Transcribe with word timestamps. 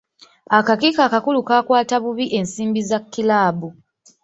Akakiiko 0.57 0.99
akakulu 1.07 1.39
kaakwata 1.47 1.95
bubi 2.03 2.25
ensimbi 2.37 2.81
za 2.89 2.99
kiraabu. 3.11 3.69